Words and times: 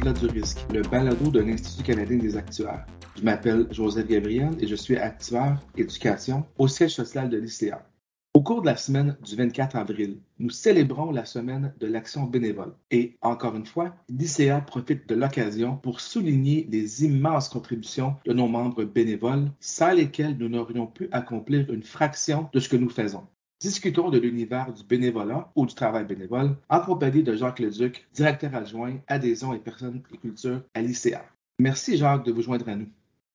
Du 0.00 0.26
risque, 0.28 0.64
le 0.72 0.80
balado 0.80 1.30
de 1.30 1.40
l'Institut 1.40 1.82
canadien 1.82 2.16
des 2.16 2.34
actuaires. 2.34 2.86
Je 3.18 3.22
m'appelle 3.22 3.66
Joseph 3.70 4.06
Gabriel 4.06 4.48
et 4.58 4.66
je 4.66 4.74
suis 4.74 4.96
actuaire 4.96 5.60
éducation 5.76 6.46
au 6.56 6.68
siège 6.68 6.94
social 6.94 7.28
de 7.28 7.36
l'ICA. 7.36 7.86
Au 8.32 8.42
cours 8.42 8.62
de 8.62 8.66
la 8.66 8.78
semaine 8.78 9.18
du 9.22 9.36
24 9.36 9.76
avril, 9.76 10.16
nous 10.38 10.48
célébrons 10.48 11.10
la 11.10 11.26
semaine 11.26 11.74
de 11.78 11.86
l'action 11.86 12.24
bénévole. 12.24 12.72
Et 12.90 13.18
encore 13.20 13.54
une 13.54 13.66
fois, 13.66 13.94
l'ICA 14.08 14.62
profite 14.62 15.06
de 15.06 15.14
l'occasion 15.14 15.76
pour 15.76 16.00
souligner 16.00 16.66
les 16.70 17.04
immenses 17.04 17.50
contributions 17.50 18.16
de 18.24 18.32
nos 18.32 18.48
membres 18.48 18.84
bénévoles, 18.84 19.52
sans 19.60 19.92
lesquels 19.92 20.38
nous 20.38 20.48
n'aurions 20.48 20.86
pu 20.86 21.10
accomplir 21.12 21.70
une 21.70 21.82
fraction 21.82 22.48
de 22.54 22.58
ce 22.58 22.70
que 22.70 22.76
nous 22.76 22.88
faisons. 22.88 23.26
Discutons 23.60 24.08
de 24.08 24.18
l'univers 24.18 24.72
du 24.72 24.82
bénévolat 24.82 25.52
ou 25.54 25.66
du 25.66 25.74
travail 25.74 26.06
bénévole 26.06 26.56
en 26.70 26.80
compagnie 26.80 27.22
de 27.22 27.36
Jacques 27.36 27.58
Leduc, 27.58 28.06
directeur 28.14 28.54
adjoint 28.54 28.98
adhésion 29.06 29.52
et 29.52 29.58
personnes 29.58 30.02
et 30.14 30.16
culture 30.16 30.62
à 30.72 30.80
l'ICA. 30.80 31.26
Merci 31.58 31.98
Jacques 31.98 32.24
de 32.24 32.32
vous 32.32 32.40
joindre 32.40 32.66
à 32.70 32.74
nous. 32.74 32.88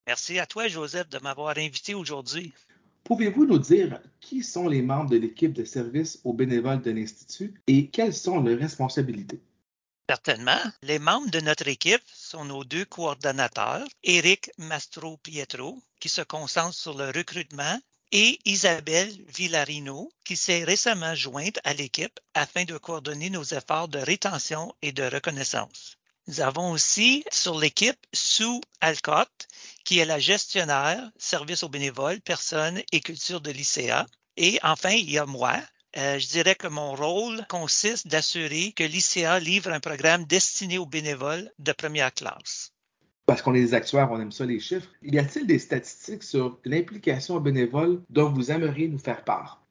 Merci 0.07 0.39
à 0.39 0.47
toi 0.47 0.67
Joseph 0.67 1.09
de 1.09 1.19
m'avoir 1.19 1.55
invité 1.59 1.93
aujourd'hui. 1.93 2.53
Pouvez-vous 3.03 3.45
nous 3.45 3.59
dire 3.59 4.01
qui 4.19 4.41
sont 4.41 4.67
les 4.67 4.81
membres 4.81 5.11
de 5.11 5.17
l'équipe 5.17 5.53
de 5.53 5.63
service 5.63 6.19
aux 6.23 6.33
bénévoles 6.33 6.81
de 6.81 6.89
l'Institut 6.89 7.53
et 7.67 7.89
quelles 7.89 8.15
sont 8.15 8.41
leurs 8.41 8.57
responsabilités? 8.57 9.43
Certainement. 10.09 10.57
Les 10.81 10.97
membres 10.97 11.29
de 11.29 11.39
notre 11.39 11.67
équipe 11.67 12.01
sont 12.11 12.45
nos 12.45 12.63
deux 12.63 12.85
coordonnateurs, 12.85 13.87
Éric 14.03 14.49
Mastro-Pietro, 14.57 15.79
qui 15.99 16.09
se 16.09 16.21
concentre 16.21 16.73
sur 16.73 16.97
le 16.97 17.11
recrutement 17.11 17.79
et 18.17 18.39
Isabelle 18.45 19.13
Villarino, 19.27 20.09
qui 20.23 20.37
s'est 20.37 20.63
récemment 20.63 21.15
jointe 21.15 21.59
à 21.65 21.73
l'équipe 21.73 22.17
afin 22.33 22.63
de 22.63 22.77
coordonner 22.77 23.29
nos 23.29 23.43
efforts 23.43 23.89
de 23.89 23.99
rétention 23.99 24.73
et 24.81 24.93
de 24.93 25.03
reconnaissance. 25.03 25.97
Nous 26.27 26.39
avons 26.39 26.71
aussi 26.71 27.25
sur 27.29 27.59
l'équipe 27.59 27.99
Sue 28.13 28.61
Alcott, 28.79 29.49
qui 29.83 29.99
est 29.99 30.05
la 30.05 30.17
gestionnaire 30.17 31.11
service 31.17 31.63
aux 31.63 31.67
bénévoles, 31.67 32.21
personnes 32.21 32.81
et 32.93 33.01
culture 33.01 33.41
de 33.41 33.51
l'ICA. 33.51 34.05
Et 34.37 34.59
enfin, 34.63 34.91
il 34.91 35.11
y 35.11 35.17
a 35.17 35.25
moi. 35.25 35.59
Euh, 35.97 36.17
je 36.17 36.27
dirais 36.27 36.55
que 36.55 36.67
mon 36.67 36.95
rôle 36.95 37.45
consiste 37.49 38.07
d'assurer 38.07 38.71
que 38.71 38.85
l'ICA 38.85 39.39
livre 39.41 39.71
un 39.71 39.81
programme 39.81 40.23
destiné 40.23 40.77
aux 40.77 40.85
bénévoles 40.85 41.51
de 41.59 41.73
première 41.73 42.13
classe 42.13 42.71
parce 43.25 43.41
qu'on 43.41 43.55
est 43.55 43.61
des 43.61 43.73
actuaires, 43.73 44.11
on 44.11 44.19
aime 44.19 44.31
ça 44.31 44.45
les 44.45 44.59
chiffres. 44.59 44.89
Y 45.01 45.17
a-t-il 45.17 45.47
des 45.47 45.59
statistiques 45.59 46.23
sur 46.23 46.59
l'implication 46.65 47.39
bénévole 47.39 48.01
dont 48.09 48.31
vous 48.31 48.51
aimeriez 48.51 48.87
nous 48.87 48.99
faire 48.99 49.23
part? 49.23 49.61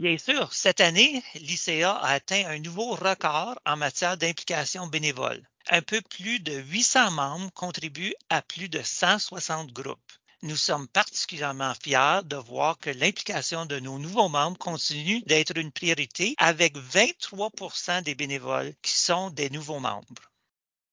Bien 0.00 0.16
sûr, 0.16 0.52
cette 0.52 0.80
année, 0.80 1.22
l'ICA 1.34 1.92
a 1.92 2.12
atteint 2.12 2.44
un 2.46 2.58
nouveau 2.58 2.94
record 2.94 3.58
en 3.66 3.76
matière 3.76 4.16
d'implication 4.16 4.86
bénévole. 4.86 5.42
Un 5.70 5.82
peu 5.82 6.00
plus 6.00 6.40
de 6.40 6.54
800 6.54 7.10
membres 7.12 7.52
contribuent 7.52 8.14
à 8.30 8.42
plus 8.42 8.68
de 8.68 8.80
160 8.82 9.72
groupes. 9.72 10.12
Nous 10.42 10.56
sommes 10.56 10.88
particulièrement 10.88 11.72
fiers 11.80 12.22
de 12.24 12.34
voir 12.34 12.78
que 12.78 12.90
l'implication 12.90 13.64
de 13.64 13.78
nos 13.78 13.98
nouveaux 13.98 14.28
membres 14.28 14.58
continue 14.58 15.20
d'être 15.22 15.56
une 15.56 15.70
priorité 15.70 16.34
avec 16.38 16.76
23% 16.76 18.02
des 18.02 18.16
bénévoles 18.16 18.72
qui 18.82 18.94
sont 18.94 19.30
des 19.30 19.50
nouveaux 19.50 19.78
membres. 19.78 20.31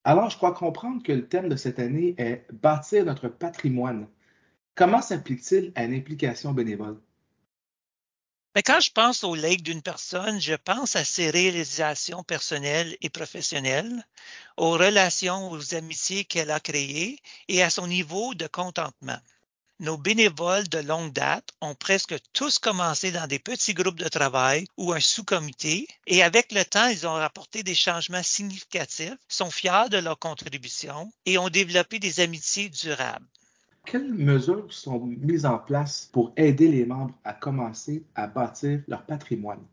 Alors, 0.09 0.31
je 0.31 0.37
crois 0.37 0.55
comprendre 0.55 1.03
que 1.03 1.11
le 1.11 1.27
thème 1.27 1.49
de 1.49 1.55
cette 1.55 1.77
année 1.77 2.15
est 2.17 2.43
bâtir 2.51 3.05
notre 3.05 3.27
patrimoine. 3.27 4.07
Comment 4.73 5.03
s'applique-t-il 5.03 5.71
à 5.75 5.83
une 5.83 5.93
implication 5.93 6.51
bénévole? 6.51 6.99
Mais 8.55 8.63
quand 8.63 8.79
je 8.79 8.91
pense 8.91 9.23
au 9.23 9.35
legs 9.35 9.61
d'une 9.61 9.83
personne, 9.83 10.41
je 10.41 10.55
pense 10.55 10.95
à 10.95 11.03
ses 11.03 11.29
réalisations 11.29 12.23
personnelles 12.23 12.97
et 13.01 13.09
professionnelles, 13.11 14.03
aux 14.57 14.71
relations, 14.71 15.51
aux 15.51 15.75
amitiés 15.75 16.25
qu'elle 16.25 16.49
a 16.49 16.59
créées 16.59 17.19
et 17.47 17.61
à 17.61 17.69
son 17.69 17.85
niveau 17.85 18.33
de 18.33 18.47
contentement. 18.47 19.19
Nos 19.81 19.97
bénévoles 19.97 20.67
de 20.67 20.79
longue 20.79 21.13
date 21.13 21.53
ont 21.61 21.73
presque 21.73 22.13
tous 22.33 22.59
commencé 22.59 23.13
dans 23.13 23.27
des 23.27 23.39
petits 23.39 23.73
groupes 23.73 23.97
de 23.97 24.09
travail 24.09 24.65
ou 24.75 24.91
un 24.91 24.99
sous-comité 24.99 25.87
et 26.05 26.21
avec 26.21 26.51
le 26.51 26.65
temps, 26.65 26.87
ils 26.87 27.07
ont 27.07 27.13
rapporté 27.13 27.63
des 27.63 27.75
changements 27.75 28.21
significatifs, 28.21 29.15
sont 29.29 29.49
fiers 29.49 29.87
de 29.89 29.97
leur 29.97 30.19
contribution 30.19 31.09
et 31.25 31.37
ont 31.37 31.47
développé 31.47 31.97
des 31.97 32.19
amitiés 32.19 32.67
durables. 32.67 33.25
Quelles 33.85 34.13
mesures 34.13 34.71
sont 34.73 34.99
mises 34.99 35.45
en 35.45 35.59
place 35.59 36.09
pour 36.11 36.33
aider 36.35 36.67
les 36.67 36.85
membres 36.85 37.17
à 37.23 37.31
commencer 37.31 38.03
à 38.15 38.27
bâtir 38.27 38.81
leur 38.89 39.05
patrimoine? 39.05 39.63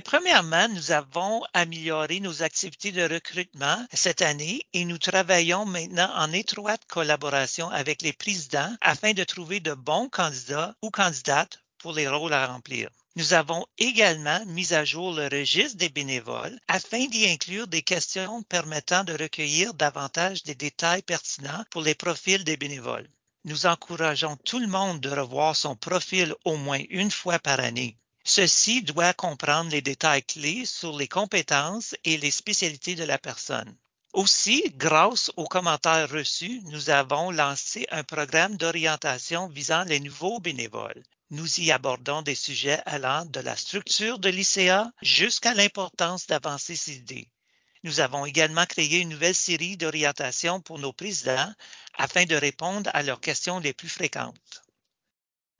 Premièrement, 0.00 0.68
nous 0.68 0.90
avons 0.90 1.42
amélioré 1.52 2.20
nos 2.20 2.42
activités 2.42 2.92
de 2.92 3.02
recrutement 3.02 3.86
cette 3.92 4.22
année 4.22 4.62
et 4.72 4.86
nous 4.86 4.96
travaillons 4.96 5.66
maintenant 5.66 6.10
en 6.16 6.32
étroite 6.32 6.82
collaboration 6.88 7.68
avec 7.68 8.00
les 8.00 8.14
présidents 8.14 8.74
afin 8.80 9.12
de 9.12 9.24
trouver 9.24 9.60
de 9.60 9.74
bons 9.74 10.08
candidats 10.08 10.74
ou 10.80 10.90
candidates 10.90 11.60
pour 11.76 11.92
les 11.92 12.08
rôles 12.08 12.32
à 12.32 12.46
remplir. 12.46 12.88
Nous 13.16 13.34
avons 13.34 13.66
également 13.76 14.42
mis 14.46 14.72
à 14.72 14.86
jour 14.86 15.12
le 15.12 15.28
registre 15.28 15.76
des 15.76 15.90
bénévoles 15.90 16.58
afin 16.68 17.04
d'y 17.06 17.28
inclure 17.28 17.66
des 17.66 17.82
questions 17.82 18.42
permettant 18.44 19.04
de 19.04 19.12
recueillir 19.12 19.74
davantage 19.74 20.42
des 20.44 20.54
détails 20.54 21.02
pertinents 21.02 21.64
pour 21.70 21.82
les 21.82 21.94
profils 21.94 22.44
des 22.44 22.56
bénévoles. 22.56 23.08
Nous 23.44 23.66
encourageons 23.66 24.36
tout 24.46 24.60
le 24.60 24.68
monde 24.68 25.00
de 25.00 25.10
revoir 25.10 25.54
son 25.54 25.76
profil 25.76 26.34
au 26.46 26.56
moins 26.56 26.80
une 26.88 27.10
fois 27.10 27.38
par 27.38 27.60
année. 27.60 27.98
Ceci 28.24 28.82
doit 28.82 29.14
comprendre 29.14 29.70
les 29.70 29.82
détails 29.82 30.22
clés 30.22 30.64
sur 30.64 30.96
les 30.96 31.08
compétences 31.08 31.96
et 32.04 32.16
les 32.16 32.30
spécialités 32.30 32.94
de 32.94 33.04
la 33.04 33.18
personne. 33.18 33.76
Aussi, 34.12 34.62
grâce 34.76 35.32
aux 35.36 35.46
commentaires 35.46 36.10
reçus, 36.10 36.60
nous 36.66 36.90
avons 36.90 37.30
lancé 37.30 37.86
un 37.90 38.04
programme 38.04 38.56
d'orientation 38.56 39.48
visant 39.48 39.84
les 39.84 40.00
nouveaux 40.00 40.38
bénévoles. 40.38 41.02
Nous 41.30 41.60
y 41.60 41.72
abordons 41.72 42.20
des 42.20 42.34
sujets 42.34 42.80
allant 42.84 43.24
de 43.24 43.40
la 43.40 43.56
structure 43.56 44.18
de 44.18 44.28
l'ICA 44.28 44.92
jusqu'à 45.00 45.54
l'importance 45.54 46.26
d'avancer 46.26 46.76
ces 46.76 46.96
idées. 46.96 47.28
Nous 47.84 48.00
avons 48.00 48.26
également 48.26 48.66
créé 48.66 49.00
une 49.00 49.08
nouvelle 49.08 49.34
série 49.34 49.76
d'orientation 49.76 50.60
pour 50.60 50.78
nos 50.78 50.92
présidents 50.92 51.52
afin 51.94 52.26
de 52.26 52.36
répondre 52.36 52.90
à 52.92 53.02
leurs 53.02 53.20
questions 53.20 53.58
les 53.58 53.72
plus 53.72 53.88
fréquentes. 53.88 54.62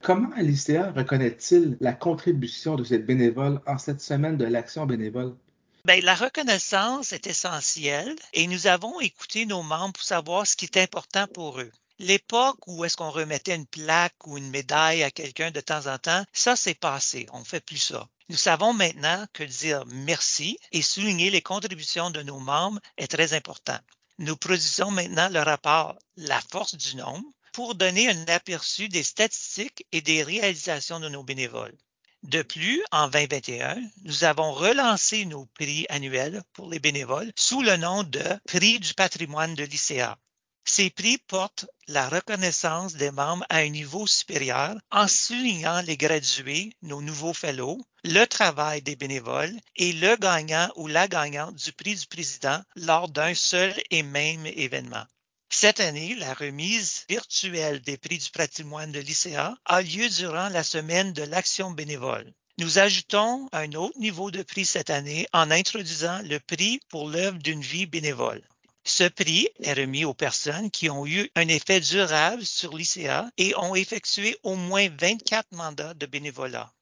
Comment 0.02 0.34
l'ICA 0.36 0.90
reconnaît-il 0.96 1.76
la 1.80 1.92
contribution 1.92 2.74
de 2.74 2.82
ces 2.82 2.98
bénévoles 2.98 3.60
en 3.68 3.78
cette 3.78 4.00
semaine 4.00 4.36
de 4.36 4.44
l'action 4.44 4.84
bénévole? 4.84 5.36
Bien, 5.84 6.00
la 6.00 6.16
reconnaissance 6.16 7.12
est 7.12 7.28
essentielle 7.28 8.16
et 8.32 8.48
nous 8.48 8.66
avons 8.66 8.98
écouté 8.98 9.46
nos 9.46 9.62
membres 9.62 9.92
pour 9.92 10.02
savoir 10.02 10.44
ce 10.44 10.56
qui 10.56 10.64
est 10.64 10.76
important 10.76 11.28
pour 11.28 11.60
eux. 11.60 11.70
L'époque 12.00 12.66
où 12.66 12.84
est-ce 12.84 12.96
qu'on 12.96 13.10
remettait 13.10 13.54
une 13.54 13.66
plaque 13.66 14.26
ou 14.26 14.38
une 14.38 14.50
médaille 14.50 15.04
à 15.04 15.12
quelqu'un 15.12 15.52
de 15.52 15.60
temps 15.60 15.86
en 15.86 15.98
temps, 15.98 16.24
ça 16.32 16.56
c'est 16.56 16.74
passé, 16.74 17.28
on 17.32 17.38
ne 17.38 17.44
fait 17.44 17.64
plus 17.64 17.78
ça. 17.78 18.08
Nous 18.28 18.36
savons 18.36 18.72
maintenant 18.72 19.24
que 19.32 19.44
dire 19.44 19.84
merci 19.86 20.58
et 20.72 20.82
souligner 20.82 21.30
les 21.30 21.42
contributions 21.42 22.10
de 22.10 22.22
nos 22.22 22.40
membres 22.40 22.80
est 22.96 23.06
très 23.06 23.34
important. 23.34 23.78
Nous 24.18 24.36
produisons 24.36 24.90
maintenant 24.90 25.28
le 25.28 25.40
rapport 25.40 25.96
La 26.16 26.40
force 26.40 26.74
du 26.74 26.96
nombre 26.96 27.22
pour 27.52 27.74
donner 27.74 28.08
un 28.08 28.26
aperçu 28.28 28.88
des 28.88 29.02
statistiques 29.02 29.86
et 29.92 30.00
des 30.00 30.22
réalisations 30.22 31.00
de 31.00 31.08
nos 31.08 31.22
bénévoles. 31.22 31.76
De 32.22 32.42
plus, 32.42 32.82
en 32.92 33.08
2021, 33.08 33.82
nous 34.04 34.24
avons 34.24 34.52
relancé 34.52 35.24
nos 35.24 35.46
prix 35.46 35.86
annuels 35.88 36.42
pour 36.52 36.70
les 36.70 36.78
bénévoles 36.78 37.32
sous 37.36 37.62
le 37.62 37.76
nom 37.76 38.04
de 38.04 38.22
Prix 38.46 38.78
du 38.78 38.94
patrimoine 38.94 39.54
de 39.56 39.64
l'ICA. 39.64 40.16
Ces 40.64 40.90
prix 40.90 41.18
portent 41.18 41.66
la 41.88 42.08
reconnaissance 42.08 42.94
des 42.94 43.10
membres 43.10 43.44
à 43.48 43.56
un 43.56 43.68
niveau 43.68 44.06
supérieur 44.06 44.76
en 44.92 45.08
soulignant 45.08 45.80
les 45.82 45.96
gradués, 45.96 46.72
nos 46.82 47.02
nouveaux 47.02 47.34
fellows, 47.34 47.84
le 48.04 48.24
travail 48.26 48.82
des 48.82 48.94
bénévoles 48.94 49.58
et 49.74 49.92
le 49.92 50.14
gagnant 50.16 50.70
ou 50.76 50.86
la 50.86 51.08
gagnante 51.08 51.56
du 51.56 51.72
prix 51.72 51.96
du 51.96 52.06
président 52.06 52.62
lors 52.76 53.08
d'un 53.08 53.34
seul 53.34 53.74
et 53.90 54.04
même 54.04 54.46
événement. 54.46 55.04
Cette 55.54 55.80
année, 55.80 56.14
la 56.14 56.32
remise 56.32 57.04
virtuelle 57.10 57.82
des 57.82 57.98
prix 57.98 58.16
du 58.16 58.30
patrimoine 58.30 58.90
de 58.90 59.00
l'ICA 59.00 59.54
a 59.66 59.82
lieu 59.82 60.08
durant 60.08 60.48
la 60.48 60.64
semaine 60.64 61.12
de 61.12 61.22
l'action 61.22 61.70
bénévole. 61.70 62.32
Nous 62.58 62.78
ajoutons 62.78 63.50
un 63.52 63.70
autre 63.74 63.96
niveau 63.98 64.30
de 64.30 64.42
prix 64.42 64.64
cette 64.64 64.88
année 64.88 65.26
en 65.34 65.50
introduisant 65.50 66.22
le 66.22 66.40
prix 66.40 66.80
pour 66.88 67.06
l'œuvre 67.06 67.36
d'une 67.36 67.60
vie 67.60 67.84
bénévole. 67.84 68.42
Ce 68.84 69.04
prix 69.04 69.50
est 69.62 69.74
remis 69.74 70.06
aux 70.06 70.14
personnes 70.14 70.70
qui 70.70 70.88
ont 70.88 71.06
eu 71.06 71.30
un 71.36 71.48
effet 71.48 71.80
durable 71.80 72.46
sur 72.46 72.74
l'ICA 72.74 73.30
et 73.36 73.54
ont 73.56 73.74
effectué 73.74 74.38
au 74.42 74.56
moins 74.56 74.88
24 74.88 75.52
mandats 75.52 75.94
de 75.94 76.06
bénévolat. 76.06 76.72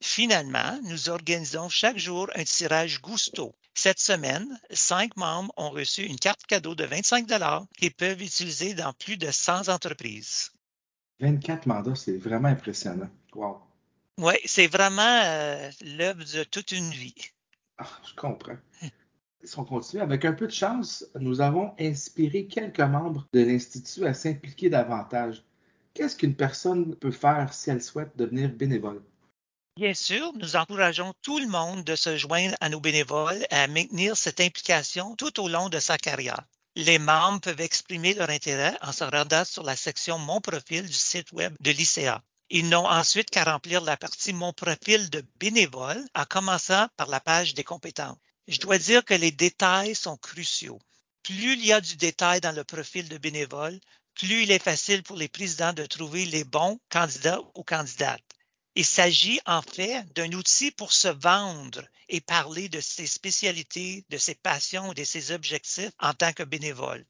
Finalement, 0.00 0.78
nous 0.84 1.10
organisons 1.10 1.68
chaque 1.68 1.98
jour 1.98 2.30
un 2.36 2.44
tirage 2.44 3.00
Gusto 3.02 3.56
cette 3.74 4.00
semaine, 4.00 4.58
cinq 4.70 5.16
membres 5.16 5.52
ont 5.56 5.70
reçu 5.70 6.02
une 6.02 6.18
carte 6.18 6.44
cadeau 6.46 6.74
de 6.74 6.84
25 6.84 7.26
qu'ils 7.78 7.94
peuvent 7.94 8.20
utiliser 8.20 8.74
dans 8.74 8.92
plus 8.92 9.16
de 9.16 9.30
100 9.30 9.68
entreprises. 9.68 10.52
24 11.20 11.66
mandats, 11.66 11.94
c'est 11.94 12.16
vraiment 12.16 12.48
impressionnant. 12.48 13.10
Wow. 13.34 13.60
Oui, 14.18 14.34
c'est 14.44 14.66
vraiment 14.66 15.22
euh, 15.24 15.70
l'œuvre 15.96 16.24
de 16.24 16.44
toute 16.44 16.72
une 16.72 16.90
vie. 16.90 17.14
Ah, 17.78 17.88
je 18.06 18.14
comprends. 18.14 18.56
Si 19.42 19.58
on 19.58 19.64
continue, 19.64 20.02
avec 20.02 20.26
un 20.26 20.34
peu 20.34 20.46
de 20.46 20.52
chance, 20.52 21.06
nous 21.18 21.40
avons 21.40 21.72
inspiré 21.80 22.46
quelques 22.46 22.80
membres 22.80 23.26
de 23.32 23.40
l'Institut 23.40 24.04
à 24.04 24.12
s'impliquer 24.12 24.68
davantage. 24.68 25.42
Qu'est-ce 25.94 26.16
qu'une 26.16 26.34
personne 26.34 26.94
peut 26.96 27.10
faire 27.10 27.54
si 27.54 27.70
elle 27.70 27.82
souhaite 27.82 28.14
devenir 28.16 28.50
bénévole? 28.50 29.02
Bien 29.80 29.94
sûr, 29.94 30.34
nous 30.34 30.56
encourageons 30.56 31.14
tout 31.22 31.38
le 31.38 31.46
monde 31.46 31.84
de 31.84 31.96
se 31.96 32.18
joindre 32.18 32.54
à 32.60 32.68
nos 32.68 32.80
bénévoles 32.80 33.46
et 33.50 33.54
à 33.54 33.66
maintenir 33.66 34.14
cette 34.14 34.38
implication 34.38 35.16
tout 35.16 35.40
au 35.40 35.48
long 35.48 35.70
de 35.70 35.78
sa 35.78 35.96
carrière. 35.96 36.42
Les 36.76 36.98
membres 36.98 37.40
peuvent 37.40 37.62
exprimer 37.62 38.12
leur 38.12 38.28
intérêt 38.28 38.76
en 38.82 38.92
se 38.92 39.04
rendant 39.04 39.46
sur 39.46 39.62
la 39.62 39.76
section 39.76 40.18
Mon 40.18 40.42
profil 40.42 40.86
du 40.86 40.92
site 40.92 41.32
web 41.32 41.56
de 41.60 41.70
l'ICA. 41.70 42.22
Ils 42.50 42.68
n'ont 42.68 42.86
ensuite 42.86 43.30
qu'à 43.30 43.44
remplir 43.44 43.80
la 43.80 43.96
partie 43.96 44.34
Mon 44.34 44.52
profil 44.52 45.08
de 45.08 45.24
bénévole 45.38 46.04
en 46.14 46.26
commençant 46.26 46.86
par 46.98 47.08
la 47.08 47.20
page 47.20 47.54
des 47.54 47.64
compétences. 47.64 48.18
Je 48.48 48.60
dois 48.60 48.76
dire 48.76 49.02
que 49.02 49.14
les 49.14 49.32
détails 49.32 49.94
sont 49.94 50.18
cruciaux. 50.18 50.78
Plus 51.22 51.54
il 51.54 51.64
y 51.64 51.72
a 51.72 51.80
du 51.80 51.96
détail 51.96 52.42
dans 52.42 52.54
le 52.54 52.64
profil 52.64 53.08
de 53.08 53.16
bénévole, 53.16 53.80
plus 54.12 54.42
il 54.42 54.50
est 54.50 54.62
facile 54.62 55.02
pour 55.02 55.16
les 55.16 55.28
présidents 55.28 55.72
de 55.72 55.86
trouver 55.86 56.26
les 56.26 56.44
bons 56.44 56.78
candidats 56.90 57.40
ou 57.54 57.62
candidates. 57.62 58.20
Il 58.80 58.86
s'agit 58.86 59.38
en 59.44 59.60
fait 59.60 60.10
d'un 60.14 60.32
outil 60.32 60.70
pour 60.70 60.94
se 60.94 61.08
vendre 61.08 61.82
et 62.08 62.22
parler 62.22 62.70
de 62.70 62.80
ses 62.80 63.06
spécialités, 63.06 64.06
de 64.08 64.16
ses 64.16 64.34
passions 64.34 64.92
et 64.92 64.94
de 64.94 65.04
ses 65.04 65.32
objectifs 65.32 65.92
en 65.98 66.14
tant 66.14 66.32
que 66.32 66.44
bénévole. 66.44 67.04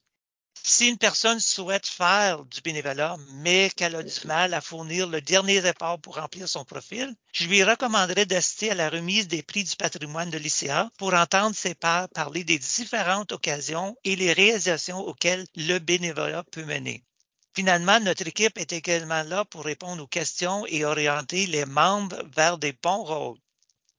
Si 0.64 0.88
une 0.88 0.98
personne 0.98 1.38
souhaite 1.38 1.86
faire 1.86 2.44
du 2.44 2.60
bénévolat, 2.60 3.18
mais 3.34 3.70
qu'elle 3.76 3.94
a 3.94 4.02
du 4.02 4.26
mal 4.26 4.52
à 4.52 4.60
fournir 4.60 5.06
le 5.06 5.20
dernier 5.20 5.64
effort 5.64 6.00
pour 6.00 6.16
remplir 6.16 6.48
son 6.48 6.64
profil, 6.64 7.14
je 7.32 7.46
lui 7.46 7.62
recommanderais 7.62 8.26
d'assister 8.26 8.72
à 8.72 8.74
la 8.74 8.90
remise 8.90 9.28
des 9.28 9.44
prix 9.44 9.62
du 9.62 9.76
patrimoine 9.76 10.30
de 10.30 10.38
l'ICA 10.38 10.90
pour 10.98 11.14
entendre 11.14 11.54
ses 11.54 11.76
pairs 11.76 12.08
parler 12.08 12.42
des 12.42 12.58
différentes 12.58 13.30
occasions 13.30 13.96
et 14.02 14.16
les 14.16 14.32
réalisations 14.32 14.98
auxquelles 14.98 15.46
le 15.54 15.78
bénévolat 15.78 16.42
peut 16.50 16.64
mener. 16.64 17.04
Finalement, 17.54 17.98
notre 18.00 18.28
équipe 18.28 18.58
est 18.58 18.72
également 18.72 19.22
là 19.24 19.44
pour 19.44 19.64
répondre 19.64 20.02
aux 20.02 20.06
questions 20.06 20.64
et 20.66 20.84
orienter 20.84 21.46
les 21.46 21.64
membres 21.64 22.22
vers 22.34 22.58
des 22.58 22.72
bons 22.72 23.02
rôles. 23.02 23.38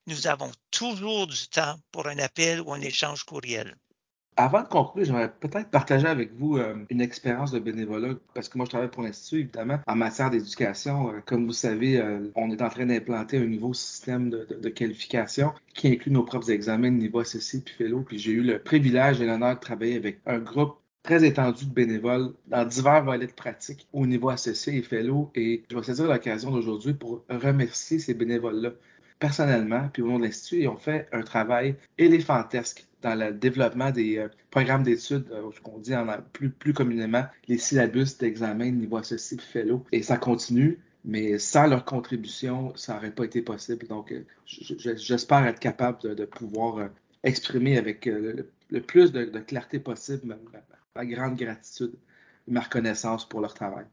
Nous 0.08 0.28
avons 0.28 0.52
toujours 0.72 1.28
du 1.28 1.48
temps 1.48 1.78
pour 1.92 2.08
un 2.08 2.18
appel 2.20 2.62
ou 2.62 2.74
un 2.74 2.82
échange 2.82 3.24
courriel. 3.24 3.76
Avant 4.38 4.62
de 4.62 4.68
conclure, 4.68 5.04
j'aimerais 5.04 5.32
peut-être 5.32 5.70
partager 5.70 6.08
avec 6.08 6.34
vous 6.34 6.58
euh, 6.58 6.86
une 6.90 7.02
expérience 7.02 7.52
de 7.52 7.60
bénévolat, 7.60 8.16
parce 8.34 8.48
que 8.48 8.58
moi, 8.58 8.66
je 8.66 8.70
travaille 8.70 8.90
pour 8.90 9.04
l'Institut, 9.04 9.42
évidemment, 9.42 9.80
en 9.86 9.96
matière 9.96 10.30
d'éducation. 10.30 11.10
Euh, 11.10 11.20
comme 11.26 11.46
vous 11.46 11.52
savez, 11.52 12.00
euh, 12.00 12.32
on 12.36 12.50
est 12.50 12.62
en 12.62 12.70
train 12.70 12.86
d'implanter 12.86 13.38
un 13.38 13.46
nouveau 13.46 13.74
système 13.74 14.30
de, 14.30 14.70
qualification 14.70 15.54
qui 15.74 15.90
inclut 15.90 16.12
nos 16.12 16.24
propres 16.24 16.50
examens 16.50 16.92
de 16.92 16.96
niveau 16.96 17.24
SSC 17.24 17.64
puis 17.66 17.76
Fellow. 17.78 18.02
Puis 18.02 18.20
j'ai 18.20 18.32
eu 18.32 18.42
le 18.42 18.60
privilège 18.60 19.20
et 19.20 19.26
l'honneur 19.26 19.56
de 19.56 19.60
travailler 19.60 19.98
avec 19.98 20.22
un 20.26 20.40
groupe 20.40 20.81
très 21.04 21.26
étendu 21.26 21.66
de 21.66 21.74
bénévoles 21.74 22.34
dans 22.48 22.66
divers 22.66 23.04
volets 23.04 23.28
de 23.28 23.32
pratique 23.32 23.88
au 23.94 24.06
niveau 24.06 24.30
associé 24.30 24.78
et 24.78 24.82
fellow. 24.82 25.32
Et 25.36 25.64
je 25.70 25.76
vais 25.76 25.84
saisir 25.84 26.06
l'occasion 26.06 26.52
d'aujourd'hui 26.52 26.94
pour 26.94 27.24
remercier 27.30 28.00
ces 28.00 28.14
bénévoles-là 28.14 28.72
personnellement, 29.22 29.88
puis 29.94 30.02
au 30.02 30.08
nom 30.08 30.18
de 30.18 30.26
l'Institut, 30.26 30.64
ils 30.64 30.68
ont 30.68 30.78
fait 30.78 31.08
un 31.14 31.22
travail 31.22 31.76
éléphantesque 32.00 32.88
dans 33.04 33.16
le 33.16 33.32
développement 33.32 33.92
des 33.92 34.18
euh, 34.18 34.28
programmes 34.50 34.84
d'études, 34.84 35.28
euh, 35.32 35.50
ce 35.56 35.62
qu'on 35.62 35.78
dit 35.78 35.96
en 35.96 36.08
plus, 36.34 36.74
communément 36.74 37.26
les 37.48 37.58
syllabus 37.58 38.18
d'examen 38.20 38.66
de 38.66 38.78
niveau 38.78 38.98
associé 38.98 39.38
et 39.38 39.42
fellow. 39.42 39.86
Et 39.92 40.02
ça 40.02 40.18
continue, 40.18 40.80
mais 41.06 41.38
sans 41.38 41.68
leur 41.68 41.86
contribution, 41.86 42.76
ça 42.76 42.96
n'aurait 42.96 43.12
pas 43.12 43.26
été 43.26 43.44
possible. 43.44 43.88
Donc, 43.88 44.12
euh, 44.12 44.26
j'espère 44.46 45.46
être 45.46 45.60
capable 45.60 46.16
de, 46.16 46.26
pouvoir 46.26 46.90
exprimer 47.24 47.78
avec 47.78 48.08
le, 48.08 48.82
plus 48.82 49.12
de, 49.12 49.26
clarté 49.40 49.80
possible 49.80 50.36
grande 50.96 51.36
gratitude 51.36 51.94
et 52.48 52.52
ma 52.52 52.62
reconnaissance 52.62 53.28
pour 53.28 53.42
leur 53.42 53.54
travail. 53.54 53.86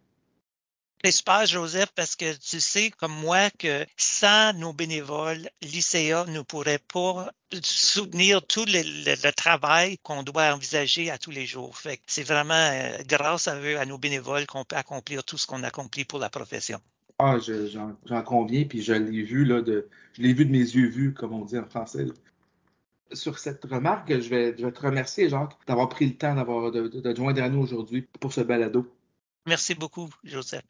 C'est 1.04 1.12
super, 1.12 1.46
Joseph, 1.46 1.92
parce 1.94 2.16
que 2.16 2.36
tu 2.36 2.58
sais, 2.58 2.90
comme 2.90 3.12
moi, 3.12 3.50
que 3.56 3.86
sans 3.96 4.52
nos 4.54 4.72
bénévoles, 4.72 5.48
l'ICA 5.62 6.24
ne 6.26 6.40
pourrait 6.40 6.80
pas 6.92 7.30
soutenir 7.62 8.44
tout 8.44 8.64
le, 8.66 9.30
travail 9.30 9.98
qu'on 9.98 10.24
doit 10.24 10.52
envisager 10.52 11.08
à 11.08 11.16
tous 11.16 11.30
les 11.30 11.46
jours. 11.46 11.78
Fait 11.78 12.00
c'est 12.06 12.24
vraiment 12.24 12.54
euh, 12.54 12.98
grâce 13.06 13.46
à 13.46 13.60
eux, 13.60 13.78
à 13.78 13.86
nos 13.86 13.96
bénévoles, 13.96 14.46
qu'on 14.46 14.64
peut 14.64 14.74
accomplir 14.74 15.22
tout 15.22 15.38
ce 15.38 15.46
qu'on 15.46 15.62
accomplit 15.62 16.04
pour 16.04 16.18
la 16.18 16.30
profession. 16.30 16.80
Ah, 17.20 17.36
j'en 17.38 18.22
conviens, 18.22 18.64
puis 18.64 18.82
je 18.82 18.92
l'ai 18.92 19.22
vu, 19.22 19.44
là, 19.44 19.62
de, 19.62 19.88
je 20.14 20.22
l'ai 20.22 20.32
vu 20.32 20.46
de 20.46 20.50
mes 20.50 20.58
yeux 20.58 20.88
vus, 20.88 21.14
comme 21.14 21.32
on 21.32 21.44
dit 21.44 21.58
en 21.58 21.66
français. 21.66 22.06
Sur 23.12 23.38
cette 23.38 23.64
remarque, 23.64 24.20
je 24.20 24.28
vais, 24.28 24.54
te 24.54 24.80
remercier, 24.80 25.28
Jacques, 25.28 25.56
d'avoir 25.66 25.88
pris 25.88 26.06
le 26.06 26.16
temps 26.16 26.34
d'avoir 26.34 26.70
de, 26.70 26.88
de, 26.88 27.00
de 27.00 27.14
joindre 27.14 27.42
à 27.42 27.48
nous 27.48 27.60
aujourd'hui 27.60 28.06
pour 28.20 28.32
ce 28.32 28.40
balado. 28.42 28.86
Merci 29.46 29.74
beaucoup, 29.74 30.08
Joseph. 30.24 30.64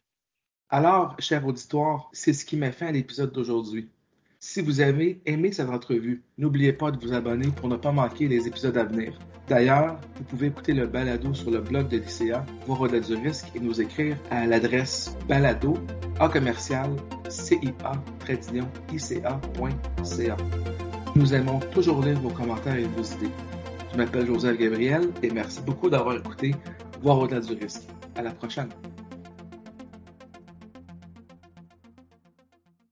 Alors, 0.70 1.16
cher 1.18 1.46
auditoire, 1.46 2.10
c'est 2.12 2.32
ce 2.32 2.44
qui 2.44 2.56
met 2.56 2.72
fin 2.72 2.86
à 2.86 2.92
l'épisode 2.92 3.32
d'aujourd'hui. 3.32 3.88
Si 4.38 4.60
vous 4.60 4.80
avez 4.80 5.20
aimé 5.26 5.50
cette 5.50 5.68
entrevue, 5.68 6.22
n'oubliez 6.36 6.72
pas 6.72 6.92
de 6.92 7.04
vous 7.04 7.12
abonner 7.12 7.48
pour 7.48 7.68
ne 7.68 7.76
pas 7.76 7.90
manquer 7.90 8.28
les 8.28 8.46
épisodes 8.46 8.76
à 8.76 8.84
venir. 8.84 9.18
D'ailleurs, 9.48 9.98
vous 10.14 10.22
pouvez 10.24 10.46
écouter 10.48 10.74
le 10.74 10.86
balado 10.86 11.34
sur 11.34 11.50
le 11.50 11.60
blog 11.60 11.88
de 11.88 11.96
l'ICA, 11.96 12.46
voir 12.66 12.82
au-delà 12.82 13.00
du 13.00 13.14
risque 13.14 13.46
et 13.56 13.60
nous 13.60 13.80
écrire 13.80 14.16
à 14.30 14.46
l'adresse 14.46 15.16
balado 15.26 15.78
à 16.20 16.28
commercial 16.28 16.90
cia.ica.ca. 17.28 17.80
Nous 21.18 21.34
aimons 21.34 21.58
toujours 21.72 22.00
lire 22.02 22.20
vos 22.20 22.30
commentaires 22.30 22.76
et 22.76 22.84
vos 22.84 23.02
idées. 23.02 23.32
Je 23.90 23.96
m'appelle 23.96 24.24
Joseph 24.24 24.56
Gabriel 24.56 25.10
et 25.20 25.30
merci 25.30 25.60
beaucoup 25.62 25.90
d'avoir 25.90 26.16
écouté 26.16 26.54
Voir 27.02 27.18
au-delà 27.18 27.40
du 27.40 27.54
risque. 27.54 27.88
À 28.14 28.22
la 28.22 28.30
prochaine. 28.30 28.68